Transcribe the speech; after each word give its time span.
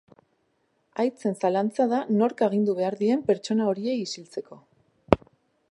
Aitzen 1.03 1.35
zalantza 1.43 1.85
da 1.91 1.99
nork 2.21 2.41
agindu 2.49 2.75
behar 2.81 2.99
dien 3.03 3.23
pertsona 3.29 3.69
horiei 3.73 3.97
isiltzeko. 4.07 4.61